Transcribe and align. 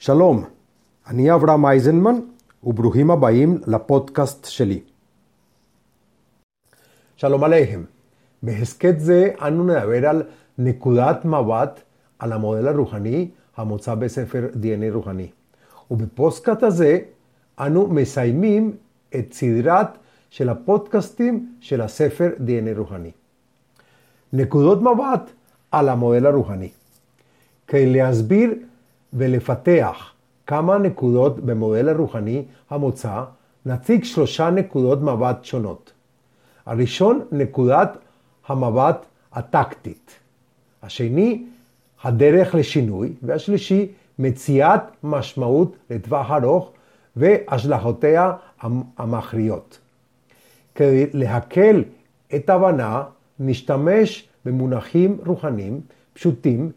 שלום, 0.00 0.44
אני 1.06 1.34
אברהם 1.34 1.66
אייזנמן, 1.66 2.14
וברוכים 2.64 3.10
הבאים 3.10 3.58
לפודקאסט 3.66 4.44
שלי. 4.44 4.80
שלום 7.16 7.44
עליכם. 7.44 7.84
בהסכת 8.42 8.94
זה 8.98 9.30
אנו 9.46 9.64
נדבר 9.64 10.08
על 10.08 10.22
נקודות 10.58 11.24
מבט 11.24 11.80
על 12.18 12.32
המודל 12.32 12.68
הרוחני 12.68 13.28
המוצע 13.56 13.94
בספר 13.94 14.48
DNA 14.62 14.94
רוחני. 14.94 15.30
ובפודקאסט 15.90 16.62
הזה 16.62 16.98
אנו 17.60 17.86
מסיימים 17.86 18.76
את 19.18 19.32
סדרת 19.32 19.98
של 20.30 20.48
הפודקאסטים 20.48 21.52
של 21.60 21.80
הספר 21.80 22.30
DNA 22.38 22.78
רוחני. 22.78 23.10
נקודות 24.32 24.82
מבט 24.82 25.30
על 25.70 25.88
המודל 25.88 26.26
הרוחני. 26.26 26.68
כדי 27.66 27.92
להסביר 27.92 28.54
ולפתח 29.12 30.12
כמה 30.46 30.78
נקודות 30.78 31.40
במודל 31.40 31.88
הרוחני 31.88 32.44
המוצע, 32.70 33.24
נציג 33.66 34.04
שלושה 34.04 34.50
נקודות 34.50 35.02
מבט 35.02 35.44
שונות. 35.44 35.92
הראשון, 36.66 37.20
נקודת 37.32 37.98
המבט 38.46 39.06
הטקטית. 39.32 40.10
השני, 40.82 41.44
הדרך 42.02 42.54
לשינוי. 42.54 43.12
והשלישי, 43.22 43.88
מציאת 44.18 44.80
משמעות 45.04 45.76
לטווח 45.90 46.30
ארוך 46.30 46.72
והשלכותיה 47.16 48.32
המכריעות. 48.98 49.78
כדי 50.74 51.06
להקל 51.12 51.84
את 52.34 52.50
ההבנה, 52.50 53.02
נשתמש 53.40 54.28
במונחים 54.44 55.18
רוחניים 55.26 55.80
פשוטים 56.12 56.70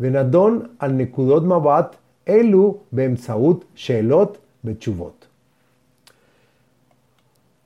ונדון 0.00 0.62
על 0.78 0.92
נקודות 0.92 1.42
מבט 1.42 1.96
אלו 2.28 2.78
באמצעות 2.92 3.64
שאלות 3.74 4.38
ותשובות. 4.64 5.26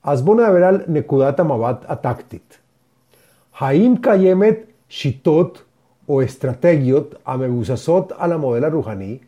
אז 0.02 0.22
בואו 0.22 0.36
נדבר 0.36 0.64
על 0.64 0.80
נקודת 0.88 1.40
המבט 1.40 1.84
הטקטית. 1.88 2.58
האם 3.58 3.94
קיימת 4.02 4.56
שיטות 4.88 5.62
או 6.08 6.24
אסטרטגיות 6.24 7.14
המבוססות 7.26 8.12
על 8.16 8.32
המודל 8.32 8.64
הרוחני, 8.64 9.18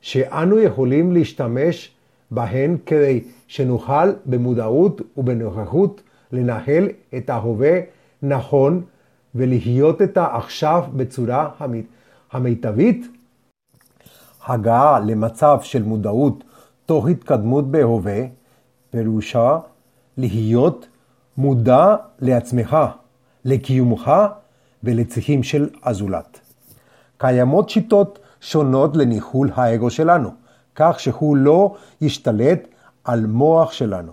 שאנו 0.00 0.58
יכולים 0.58 1.12
להשתמש 1.12 1.90
בהן 2.30 2.76
כדי 2.86 3.20
שנוכל 3.46 4.12
במודעות 4.26 5.00
ובנוכחות 5.16 6.02
לנהל 6.32 6.88
את 7.16 7.30
ההווה 7.30 7.80
נכון 8.22 8.82
ולהיות 9.34 10.02
את 10.02 10.16
העכשיו 10.16 10.84
בצורה 10.96 11.48
המיטבית? 12.32 13.08
הגעה 14.46 15.00
למצב 15.00 15.58
של 15.62 15.82
מודעות 15.82 16.44
תוך 16.86 17.08
התקדמות 17.08 17.70
בהווה, 17.70 18.20
פירושה 18.90 19.58
להיות 20.16 20.88
מודע 21.36 21.96
לעצמך, 22.20 22.76
לקיומך 23.44 24.10
ולצרכים 24.84 25.42
של 25.42 25.68
הזולת. 25.84 26.40
קיימות 27.18 27.68
שיטות 27.68 28.18
שונות 28.40 28.96
לניהול 28.96 29.50
האגו 29.54 29.90
שלנו, 29.90 30.30
כך 30.74 31.00
שהוא 31.00 31.36
לא 31.36 31.76
ישתלט 32.00 32.68
על 33.04 33.26
מוח 33.26 33.72
שלנו. 33.72 34.12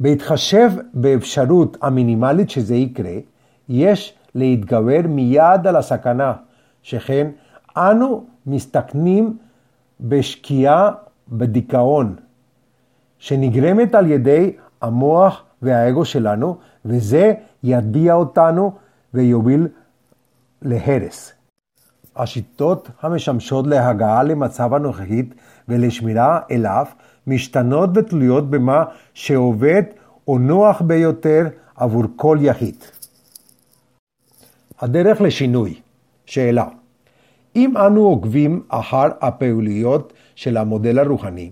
בהתחשב 0.00 0.70
באפשרות 0.94 1.76
המינימלית 1.82 2.50
שזה 2.50 2.74
יקרה, 2.74 3.14
יש 3.68 4.14
להתגבר 4.34 5.00
מיד 5.08 5.66
על 5.66 5.76
הסכנה, 5.76 6.32
שכן 6.82 7.30
אנו 7.76 8.24
מסתכנים 8.46 9.38
בשקיעה 10.00 10.90
בדיכאון, 11.28 12.16
שנגרמת 13.18 13.94
על 13.94 14.10
ידי 14.10 14.56
המוח 14.82 15.44
והאגו 15.62 16.04
שלנו, 16.04 16.56
וזה 16.84 17.34
יטביע 17.62 18.14
אותנו 18.14 18.72
ויוביל 19.14 19.68
להרס. 20.62 21.32
השיטות 22.16 22.90
המשמשות 23.00 23.66
להגעה 23.66 24.22
למצב 24.22 24.74
הנוכחית 24.74 25.34
ולשמירה 25.68 26.40
אליו 26.50 26.86
משתנות 27.26 27.90
ותלויות 27.94 28.50
במה 28.50 28.84
שעובד 29.14 29.82
או 30.28 30.38
נוח 30.38 30.80
ביותר 30.80 31.46
עבור 31.76 32.04
כל 32.16 32.38
יחיד. 32.40 32.76
הדרך 34.80 35.20
לשינוי, 35.20 35.80
שאלה 36.28 36.64
אם 37.56 37.76
אנו 37.76 38.00
עוקבים 38.00 38.62
אחר 38.68 39.06
הפעוליות 39.20 40.12
של 40.34 40.56
המודל 40.56 40.98
הרוחני, 40.98 41.50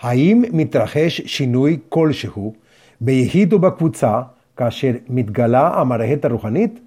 האם 0.00 0.44
מתרחש 0.52 1.20
שינוי 1.20 1.78
כלשהו 1.88 2.54
ביחיד 3.00 3.52
או 3.52 3.58
בקבוצה 3.58 4.22
כאשר 4.56 4.90
מתגלה 5.08 5.80
המערכת 5.80 6.24
הרוחנית? 6.24 6.80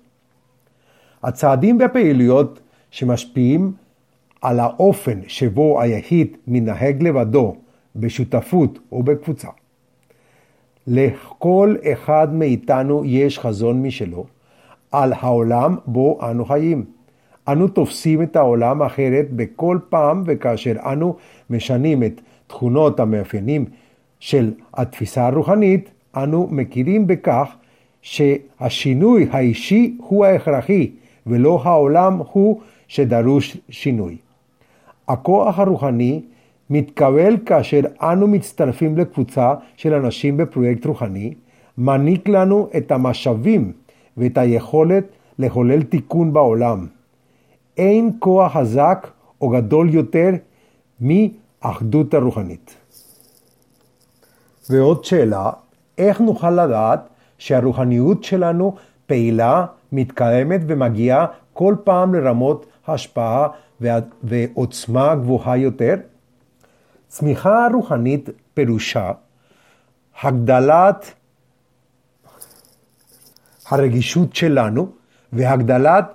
הצעדים 1.23 1.79
והפעילויות 1.79 2.59
שמשפיעים 2.91 3.73
על 4.41 4.59
האופן 4.59 5.19
שבו 5.27 5.81
היחיד 5.81 6.37
מנהג 6.47 7.03
לבדו, 7.03 7.55
בשותפות 7.95 8.79
או 8.91 9.03
בקבוצה. 9.03 9.47
לכל 10.87 11.75
אחד 11.93 12.33
מאיתנו 12.33 13.05
יש 13.05 13.39
חזון 13.39 13.81
משלו 13.81 14.25
על 14.91 15.13
העולם 15.13 15.75
בו 15.85 16.19
אנו 16.31 16.45
חיים. 16.45 16.98
אנו 17.51 17.67
תופסים 17.67 18.21
את 18.21 18.35
העולם 18.35 18.81
אחרת 18.81 19.25
בכל 19.31 19.79
פעם 19.89 20.23
וכאשר 20.25 20.73
אנו 20.91 21.15
משנים 21.49 22.03
את 22.03 22.21
תכונות 22.47 22.99
המאפיינים 22.99 23.65
של 24.19 24.51
התפיסה 24.73 25.27
הרוחנית, 25.27 25.89
אנו 26.15 26.47
מכירים 26.51 27.07
בכך 27.07 27.55
שהשינוי 28.01 29.27
האישי 29.31 29.97
הוא 29.99 30.25
ההכרחי 30.25 30.91
ולא 31.27 31.61
העולם 31.63 32.21
הוא 32.31 32.61
שדרוש 32.87 33.57
שינוי. 33.69 34.17
הכוח 35.07 35.59
הרוחני 35.59 36.21
מתקבל 36.69 37.37
כאשר 37.45 37.79
אנו 38.01 38.27
מצטרפים 38.27 38.97
לקבוצה 38.97 39.53
של 39.77 39.93
אנשים 39.93 40.37
בפרויקט 40.37 40.85
רוחני, 40.85 41.33
מעניק 41.77 42.29
לנו 42.29 42.69
את 42.77 42.91
המשאבים 42.91 43.71
ואת 44.17 44.37
היכולת 44.37 45.03
לחולל 45.39 45.83
תיקון 45.83 46.33
בעולם. 46.33 46.98
אין 47.79 48.11
כוח 48.19 48.53
חזק 48.53 49.07
או 49.41 49.49
גדול 49.49 49.89
יותר 49.89 50.29
מאחדות 51.01 52.13
הרוחנית. 52.13 52.75
ועוד 54.69 55.05
שאלה, 55.05 55.51
איך 55.97 56.21
נוכל 56.21 56.51
לדעת 56.51 56.99
שהרוחניות 57.37 58.23
שלנו 58.23 58.75
פעילה, 59.05 59.65
מתקיימת 59.91 60.61
ומגיעה 60.67 61.25
כל 61.53 61.75
פעם 61.83 62.15
לרמות 62.15 62.65
השפעה 62.87 63.47
ועוצמה 64.23 65.15
גבוהה 65.15 65.57
יותר? 65.57 65.95
צמיחה 67.07 67.67
רוחנית 67.73 68.29
פירושה 68.53 69.11
הגדלת 70.21 71.13
הרגישות 73.69 74.35
שלנו 74.35 74.89
והגדלת 75.33 76.05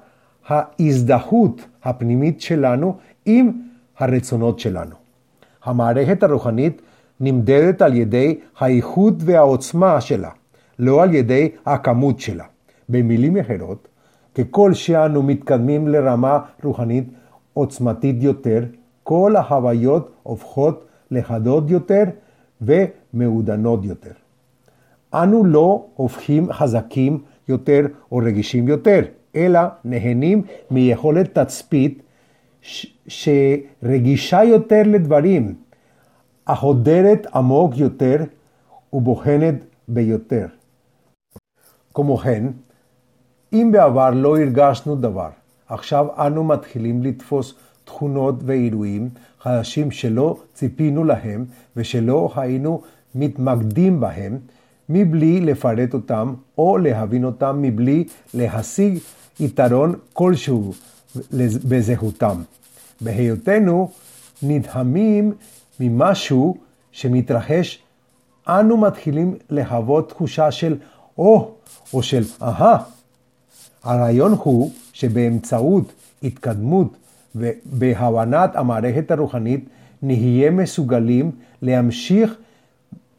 ההזדהות 0.46 1.60
הפנימית 1.82 2.40
שלנו 2.40 2.96
עם 3.26 3.50
הרצונות 3.98 4.58
שלנו. 4.58 4.94
המערכת 5.64 6.22
הרוחנית 6.22 6.82
נמדדת 7.20 7.82
על 7.82 7.94
ידי 7.94 8.38
האיכות 8.58 9.14
והעוצמה 9.18 10.00
שלה, 10.00 10.30
לא 10.78 11.02
על 11.02 11.14
ידי 11.14 11.48
הכמות 11.66 12.20
שלה. 12.20 12.44
במילים 12.88 13.36
אחרות, 13.36 13.88
ככל 14.34 14.74
שאנו 14.74 15.22
מתקדמים 15.22 15.88
לרמה 15.88 16.38
רוחנית 16.62 17.04
עוצמתית 17.52 18.22
יותר, 18.22 18.64
כל 19.02 19.36
החוויות 19.36 20.12
הופכות 20.22 20.86
לחדות 21.10 21.70
יותר 21.70 22.04
ומעודנות 22.60 23.84
יותר. 23.84 24.10
אנו 25.14 25.44
לא 25.44 25.84
הופכים 25.94 26.52
חזקים 26.52 27.18
יותר 27.48 27.80
או 28.12 28.16
רגישים 28.16 28.68
יותר, 28.68 29.00
אלא 29.36 29.60
נהנים 29.84 30.42
מיכולת 30.70 31.38
תצפית 31.38 32.02
שרגישה 33.08 34.44
יותר 34.44 34.82
לדברים, 34.86 35.54
החודרת 36.46 37.26
עמוק 37.34 37.76
יותר 37.76 38.16
ובוחנת 38.92 39.54
ביותר. 39.88 40.46
כמו 41.94 42.16
כן, 42.16 42.44
אם 43.52 43.68
בעבר 43.72 44.10
לא 44.10 44.38
הרגשנו 44.38 44.96
דבר, 44.96 45.30
עכשיו 45.68 46.06
אנו 46.26 46.44
מתחילים 46.44 47.02
לתפוס 47.02 47.54
תכונות 47.84 48.34
ואירועים 48.44 49.08
חדשים 49.40 49.90
שלא 49.90 50.36
ציפינו 50.54 51.04
להם 51.04 51.44
ושלא 51.76 52.32
היינו 52.36 52.82
מתמקדים 53.14 54.00
בהם, 54.00 54.38
מבלי 54.88 55.40
לפרט 55.40 55.94
אותם 55.94 56.34
או 56.58 56.78
להבין 56.78 57.24
אותם 57.24 57.58
מבלי 57.62 58.04
להשיג 58.34 58.98
יתרון 59.40 59.94
כלשהו 60.12 60.72
בזהותם. 61.64 62.42
בהיותנו 63.00 63.90
נדהמים 64.42 65.32
ממשהו 65.80 66.56
שמתרחש, 66.92 67.82
אנו 68.48 68.76
מתחילים 68.76 69.34
להוות 69.50 70.08
תחושה 70.08 70.50
של 70.50 70.76
או, 71.18 71.50
או 71.94 72.02
של 72.02 72.24
אהה. 72.42 72.76
הרעיון 73.82 74.32
הוא 74.42 74.70
שבאמצעות 74.92 75.92
התקדמות 76.22 76.96
ובהבנת 77.34 78.56
המערכת 78.56 79.10
הרוחנית 79.10 79.64
נהיה 80.02 80.50
מסוגלים 80.50 81.30
להמשיך 81.62 82.34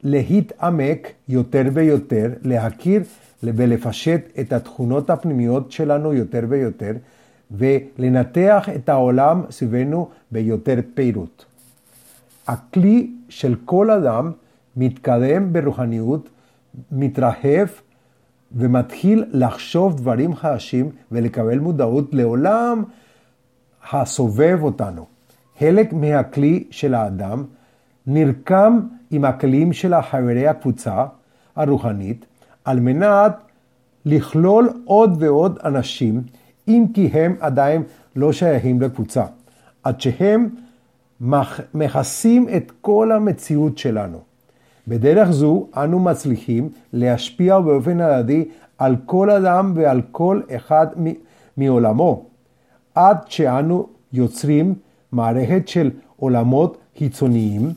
להתעמק 0.05 1.11
יותר 1.29 1.63
ויותר, 1.73 2.29
להכיר 2.41 3.01
ולפשט 3.43 4.21
את 4.39 4.53
התכונות 4.53 5.09
הפנימיות 5.09 5.71
שלנו 5.71 6.13
יותר 6.13 6.45
ויותר, 6.49 6.91
ולנתח 7.51 8.69
את 8.75 8.89
העולם 8.89 9.41
סביבנו 9.49 10.09
ביותר 10.31 10.75
פעילות. 10.93 11.45
הכלי 12.47 13.11
של 13.29 13.55
כל 13.65 13.91
אדם 13.91 14.31
מתקדם 14.77 15.53
ברוחניות, 15.53 16.29
מתרחב 16.91 17.65
ומתחיל 18.51 19.25
לחשוב 19.31 19.97
דברים 19.97 20.35
חדשים 20.35 20.89
ולקבל 21.11 21.59
מודעות 21.59 22.13
לעולם 22.13 22.83
הסובב 23.91 24.59
אותנו. 24.61 25.05
חלק 25.59 25.93
מהכלי 25.93 26.63
של 26.71 26.93
האדם 26.93 27.43
נרקם 28.07 28.79
עם 29.11 29.25
הכלים 29.25 29.73
של 29.73 30.01
חברי 30.01 30.47
הקבוצה 30.47 31.05
הרוחנית 31.55 32.25
על 32.65 32.79
מנת 32.79 33.37
לכלול 34.05 34.69
עוד 34.85 35.23
ועוד 35.23 35.59
אנשים, 35.63 36.21
אם 36.67 36.85
כי 36.93 37.05
הם 37.13 37.35
עדיין 37.39 37.83
לא 38.15 38.33
שייכים 38.33 38.81
לקבוצה, 38.81 39.25
עד 39.83 40.01
שהם 40.01 40.49
מכסים 41.73 42.47
את 42.57 42.71
כל 42.81 43.11
המציאות 43.11 43.77
שלנו. 43.77 44.19
בדרך 44.87 45.31
זו 45.31 45.67
אנו 45.77 45.99
מצליחים 45.99 46.69
להשפיע 46.93 47.59
באופן 47.59 47.99
הדדי 48.01 48.45
על 48.77 48.95
כל 49.05 49.29
אדם 49.29 49.71
ועל 49.75 50.01
כל 50.11 50.41
אחד 50.55 50.87
מעולמו, 51.57 52.25
עד 52.95 53.17
שאנו 53.27 53.87
יוצרים 54.13 54.75
מערכת 55.11 55.67
של 55.67 55.91
עולמות 56.15 56.77
חיצוניים, 56.97 57.73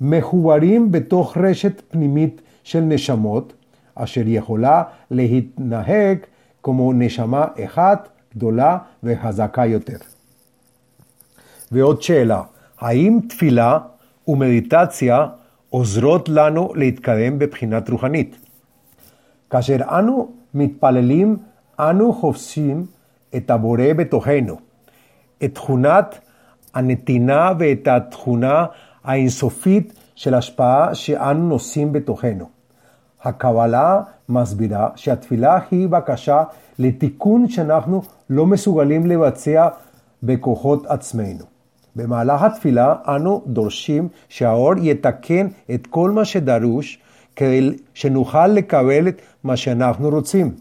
מחוברים 0.00 0.92
בתוך 0.92 1.36
רשת 1.36 1.82
פנימית 1.88 2.40
של 2.64 2.80
נשמות, 2.80 3.52
אשר 3.94 4.22
יכולה 4.26 4.82
להתנהג 5.10 6.18
כמו 6.62 6.92
נשמה 6.92 7.46
אחת 7.64 8.08
גדולה 8.36 8.78
וחזקה 9.02 9.66
יותר. 9.66 9.96
ועוד 11.72 12.02
שאלה, 12.02 12.42
האם 12.78 13.18
תפילה 13.28 13.78
ומדיטציה 14.28 15.26
עוזרות 15.70 16.28
לנו 16.28 16.72
להתקדם 16.74 17.38
בבחינת 17.38 17.90
רוחנית? 17.90 18.36
כאשר 19.50 19.76
אנו 19.98 20.32
מתפללים, 20.54 21.36
אנו 21.80 22.12
חופשים 22.12 22.86
את 23.36 23.50
הבורא 23.50 23.92
בתוכנו, 23.96 24.56
את 25.44 25.54
תכונת 25.54 26.18
הנתינה 26.74 27.52
ואת 27.58 27.88
התכונה 27.88 28.66
האינסופית 29.06 29.92
של 30.14 30.34
השפעה 30.34 30.94
שאנו 30.94 31.48
נושאים 31.48 31.92
בתוכנו. 31.92 32.48
הקבלה 33.22 34.00
מסבירה 34.28 34.88
שהתפילה 34.96 35.58
היא 35.70 35.88
בקשה 35.88 36.42
לתיקון 36.78 37.48
שאנחנו 37.48 38.02
לא 38.30 38.46
מסוגלים 38.46 39.06
לבצע 39.06 39.68
בכוחות 40.22 40.86
עצמנו. 40.86 41.44
במהלך 41.96 42.42
התפילה 42.42 42.94
אנו 43.08 43.42
דורשים 43.46 44.08
שהאור 44.28 44.72
יתקן 44.78 45.46
את 45.74 45.86
כל 45.86 46.10
מה 46.10 46.24
שדרוש 46.24 46.98
כדי 47.36 47.76
שנוכל 47.94 48.46
לקבל 48.46 49.08
את 49.08 49.22
מה 49.44 49.56
שאנחנו 49.56 50.08
רוצים. 50.08 50.54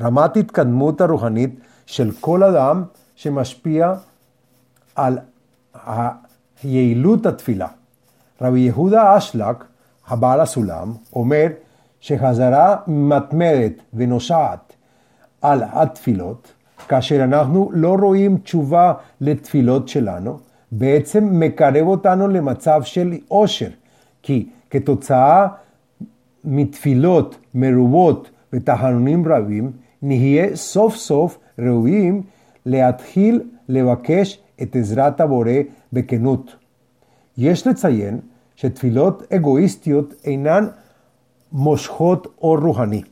רמת 0.00 0.36
התקדמות 0.36 1.00
הרוחנית 1.00 1.60
של 1.86 2.10
כל 2.20 2.42
אדם 2.42 2.82
שמשפיע 3.16 3.94
על 4.94 5.18
יעילות 6.64 7.26
התפילה. 7.26 7.66
רבי 8.40 8.60
יהודה 8.60 9.16
אשלק, 9.16 9.64
הבעל 10.08 10.40
הסולם, 10.40 10.92
אומר 11.12 11.46
שחזרה 12.00 12.76
מתמדת 12.86 13.72
ונושעת 13.94 14.72
על 15.42 15.62
התפילות, 15.72 16.52
כאשר 16.88 17.24
אנחנו 17.24 17.70
לא 17.72 17.96
רואים 18.00 18.38
תשובה 18.38 18.92
לתפילות 19.20 19.88
שלנו, 19.88 20.38
בעצם 20.72 21.40
מקרב 21.40 21.86
אותנו 21.86 22.28
למצב 22.28 22.82
של 22.82 23.14
עושר, 23.28 23.68
כי 24.22 24.48
כתוצאה 24.70 25.46
מתפילות 26.44 27.38
מרובות 27.54 28.30
ותחנונים 28.52 29.28
רבים, 29.28 29.72
נהיה 30.02 30.56
סוף 30.56 30.96
סוף 30.96 31.38
ראויים 31.58 32.22
להתחיל 32.66 33.42
לבקש 33.68 34.38
את 34.62 34.76
עזרת 34.76 35.20
הבורא 35.20 35.50
בכנות. 35.92 36.56
יש 37.38 37.66
לציין 37.66 38.20
שתפילות 38.56 39.32
אגואיסטיות 39.32 40.14
אינן 40.24 40.66
מושכות 41.52 42.26
אור 42.42 42.58
רוחני. 42.58 43.02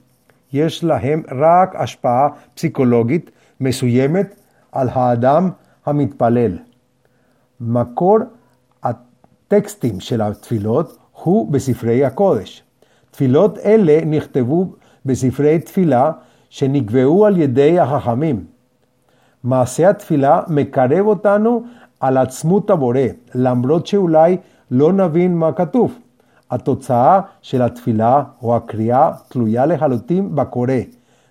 יש 0.53 0.85
להם 0.85 1.23
רק 1.31 1.77
השפעה 1.77 2.29
פסיכולוגית 2.55 3.31
מסוימת 3.61 4.35
על 4.73 4.89
האדם 4.93 5.51
המתפלל. 5.87 6.59
מקור 7.61 8.19
הטקסטים 8.83 10.01
של 10.01 10.23
התפילות 10.23 10.99
הוא 11.13 11.53
בספרי 11.53 12.05
הקודש. 12.05 12.63
תפילות 13.11 13.59
אלה 13.59 14.05
נכתבו 14.05 14.73
בספרי 15.07 15.59
תפילה 15.59 16.13
שנקבעו 16.51 17.27
על 17.27 17.37
ידי 17.37 17.81
החכמים. 17.81 18.45
מעשה 19.47 19.91
התפילה 19.91 20.41
מקרב 20.49 21.07
אותנו 21.07 21.63
על 22.01 22.17
עצמות 22.17 22.71
הבורא, 22.71 23.01
למרות 23.35 23.87
שאולי 23.87 24.37
לא 24.71 24.93
נבין 24.93 25.37
מה 25.37 25.53
כתוב. 25.53 25.99
התוצאה 26.51 27.21
של 27.43 27.63
התפילה 27.63 28.23
או 28.43 28.57
הקריאה 28.57 29.11
תלויה 29.29 29.67
לחלוטין 29.67 30.35
בקורא, 30.35 30.75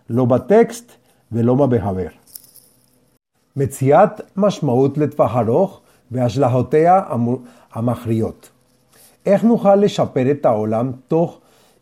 לא 0.10 0.26
בטקסט 0.26 0.92
ולא 1.32 1.56
במחבר. 1.56 2.08
מציאת 3.56 4.22
משמעות 4.38 4.98
לטווח 4.98 5.36
ארוך 5.36 5.82
והשלכותיה 6.12 7.02
המכריעות. 7.74 8.50
איך 9.26 9.44
נוכל 9.44 9.76
לשפר 9.76 10.32
את 10.32 10.46
העולם 10.46 10.92
תוך 11.08 11.40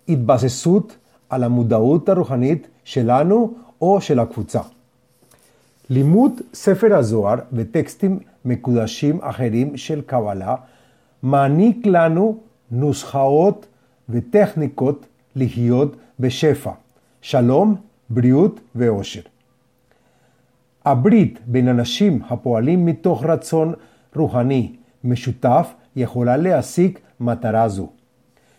התבססות 0.10 0.98
על 1.30 1.44
המודעות 1.44 2.10
הרוחנית 2.10 2.68
שלנו 2.84 3.54
או 3.82 4.02
של 4.02 4.20
הקבוצה? 4.20 4.60
לימוד 5.90 6.42
ספר 6.54 6.96
הזוהר 6.96 7.40
וטקסטים 7.54 8.20
מקודשים 8.46 9.20
אחרים 9.22 9.78
של 9.78 10.02
קבלה 10.02 10.56
מעניק 11.24 11.86
לנו 11.86 12.38
נוסחאות 12.72 13.66
וטכניקות 14.10 15.06
לחיות 15.36 15.96
בשפע, 16.20 16.72
שלום, 17.22 17.76
בריאות 18.10 18.60
ואושר. 18.76 19.22
הברית 20.86 21.40
בין 21.46 21.68
אנשים 21.68 22.22
הפועלים 22.30 22.86
מתוך 22.86 23.26
רצון 23.26 23.74
רוחני 24.16 24.76
משותף 25.04 25.74
יכולה 25.96 26.38
להשיג 26.38 26.98
מטרה 27.20 27.70
זו. 27.70 27.90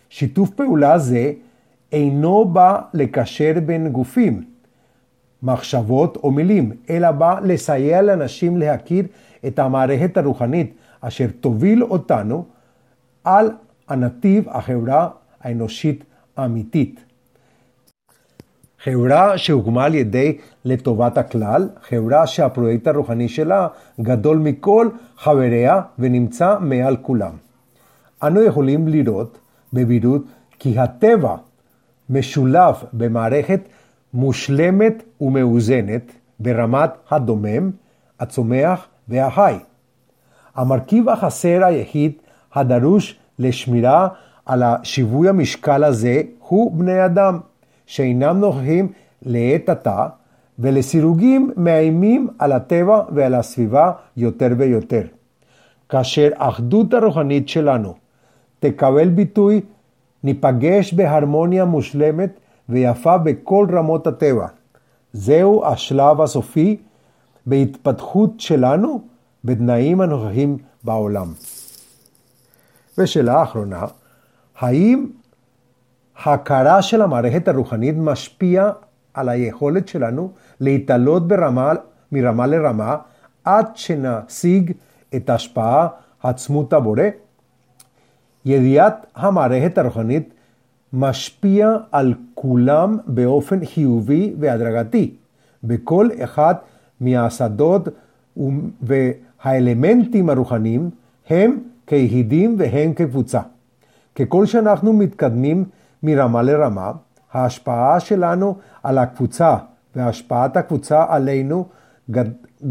שיתוף 0.09 0.49
פעולה 0.49 0.97
זה 0.97 1.31
אינו 1.91 2.45
בא 2.45 2.81
לקשר 2.93 3.53
בין 3.65 3.89
גופים, 3.89 4.43
מחשבות 5.45 6.17
או 6.17 6.31
מילים, 6.31 6.71
אלא 6.89 7.11
בא 7.11 7.39
לסייע 7.43 8.01
לאנשים 8.01 8.57
להכיר 8.57 9.05
את 9.47 9.59
המערכת 9.59 10.17
הרוחנית 10.17 10.73
אשר 11.01 11.27
תוביל 11.39 11.83
אותנו 11.83 12.45
על 13.23 13.51
הנתיב 13.87 14.49
החברה 14.49 15.09
האנושית 15.41 16.03
האמיתית. 16.37 16.99
חברה 18.83 19.37
שהוקמה 19.37 19.85
על 19.85 19.95
ידי 19.95 20.37
לטובת 20.65 21.17
הכלל, 21.17 21.69
חברה 21.81 22.27
שהפרויקט 22.27 22.87
הרוחני 22.87 23.29
שלה 23.29 23.67
גדול 24.01 24.37
מכל 24.37 24.89
חבריה 25.17 25.81
ונמצא 25.99 26.55
מעל 26.59 26.97
כולם. 27.01 27.31
אנו 28.23 28.41
יכולים 28.41 28.87
לראות 28.87 29.37
בבירות 29.73 30.21
כי 30.59 30.79
הטבע 30.79 31.35
משולב 32.09 32.75
במערכת 32.93 33.59
מושלמת 34.15 35.03
ומאוזנת 35.21 36.11
ברמת 36.39 36.89
הדומם, 37.11 37.71
הצומח 38.19 38.87
והחי. 39.07 39.55
המרכיב 40.55 41.09
החסר 41.09 41.65
היחיד 41.65 42.11
הדרוש 42.53 43.19
לשמירה 43.39 44.07
על 44.45 44.63
השיווי 44.63 45.29
המשקל 45.29 45.83
הזה 45.83 46.21
הוא 46.39 46.71
בני 46.71 47.05
אדם, 47.05 47.39
שאינם 47.85 48.39
נוכחים 48.39 48.91
לעת 49.21 49.69
עתה, 49.69 50.07
ולסירוגים 50.59 51.51
מאיימים 51.57 52.27
על 52.39 52.51
הטבע 52.51 53.01
ועל 53.09 53.33
הסביבה 53.35 53.91
יותר 54.17 54.49
ויותר. 54.57 55.03
כאשר 55.89 56.29
אחדות 56.35 56.93
הרוחנית 56.93 57.49
שלנו 57.49 57.93
תקבל 58.59 59.09
ביטוי, 59.09 59.61
ניפגש 60.23 60.93
בהרמוניה 60.93 61.65
מושלמת 61.65 62.39
ויפה 62.69 63.17
בכל 63.17 63.67
רמות 63.73 64.07
הטבע. 64.07 64.47
זהו 65.13 65.65
השלב 65.65 66.21
הסופי 66.21 66.77
בהתפתחות 67.45 68.39
שלנו 68.39 69.01
בתנאים 69.43 70.01
הנוכחים 70.01 70.57
בעולם. 70.83 71.33
ושאלה 72.97 73.43
אחרונה, 73.43 73.85
האם 74.57 75.07
הכרה 76.23 76.81
של 76.81 77.01
המערכת 77.01 77.47
הרוחנית 77.47 77.95
משפיע 77.97 78.71
על 79.13 79.29
היכולת 79.29 79.87
שלנו 79.87 80.31
להתעלות 80.59 81.27
ברמה, 81.27 81.73
מרמה 82.11 82.47
לרמה 82.47 82.95
עד 83.43 83.65
שנשיג 83.75 84.71
את 85.15 85.29
השפעה 85.29 85.87
עצמות 86.23 86.73
הבורא? 86.73 87.03
ידיעת 88.45 89.05
המערכת 89.15 89.77
הרוחנית 89.77 90.33
משפיע 90.95 91.77
על 91.91 92.13
כולם 92.33 92.97
באופן 93.07 93.65
חיובי 93.65 94.33
והדרגתי, 94.39 95.13
בכל 95.63 96.09
אחד 96.23 96.55
מהשדות 97.01 97.87
והאלמנטים 98.81 100.29
הרוחניים 100.29 100.89
הם 101.29 101.57
כיחידים 101.87 102.55
והם 102.59 102.93
כקבוצה. 102.93 103.41
ככל 104.15 104.45
שאנחנו 104.45 104.93
מתקדמים 104.93 105.65
מרמה 106.03 106.41
לרמה, 106.41 106.91
ההשפעה 107.33 107.99
שלנו 107.99 108.55
על 108.83 108.97
הקבוצה 108.97 109.57
והשפעת 109.95 110.57
הקבוצה 110.57 111.05
עלינו 111.09 111.65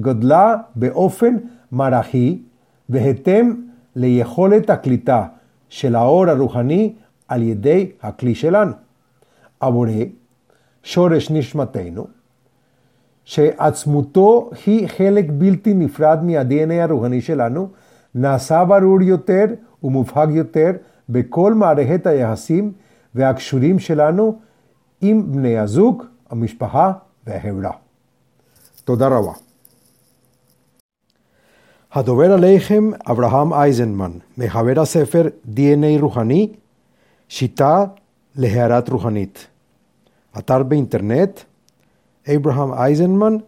גדלה 0.00 0.56
באופן 0.74 1.36
מערכי 1.72 2.42
בהתאם 2.88 3.54
ליכולת 3.96 4.70
הקליטה 4.70 5.26
של 5.68 5.94
האור 5.94 6.28
הרוחני 6.30 6.92
על 7.34 7.42
ידי 7.42 7.90
הכלי 8.02 8.34
שלנו. 8.34 8.72
הבורא, 9.60 9.90
שורש 10.82 11.30
נשמתנו, 11.30 12.06
שעצמותו 13.24 14.50
היא 14.66 14.88
חלק 14.88 15.24
בלתי 15.28 15.74
נפרד 15.74 16.18
מה-DNA 16.22 16.82
הרוחני 16.82 17.20
שלנו, 17.20 17.68
נעשה 18.14 18.64
ברור 18.64 19.02
יותר 19.02 19.44
ומובהק 19.82 20.28
יותר 20.32 20.70
בכל 21.08 21.54
מערכת 21.54 22.06
היחסים 22.06 22.72
והקשורים 23.14 23.78
שלנו 23.78 24.38
עם 25.00 25.32
בני 25.32 25.58
הזוג, 25.58 26.02
המשפחה 26.30 26.92
והחברה. 27.26 27.70
תודה 28.84 29.08
רבה. 29.08 29.32
הדובר 31.92 32.32
עליכם 32.32 32.90
אברהם 33.10 33.52
אייזנמן, 33.52 34.12
מחבר 34.38 34.80
הספר 34.80 35.28
DNA 35.54 36.00
רוחני, 36.00 36.52
Shita 37.28 37.94
Leherat 38.36 38.88
Ruhanit. 38.88 39.48
Atarbe 40.32 40.76
Internet, 40.76 41.46
Abraham 42.26 42.72
Eisenman, 42.74 43.42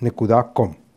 Nekuda.com. 0.00 0.87